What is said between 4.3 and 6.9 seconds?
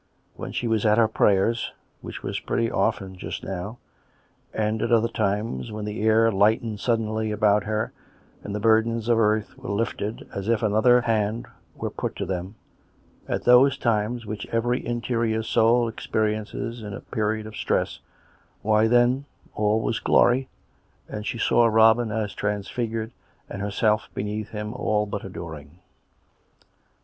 and at other times, when the air lightened